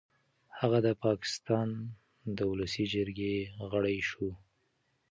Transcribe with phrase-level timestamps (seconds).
[0.59, 1.67] هغه د پاکستان
[2.37, 3.35] د ولسي جرګې
[3.71, 4.29] غړی شو.